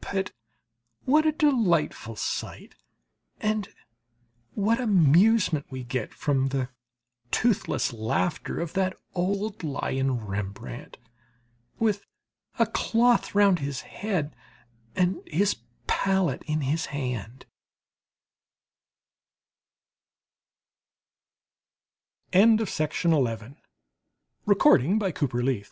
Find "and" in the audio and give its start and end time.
3.38-3.68, 14.96-15.22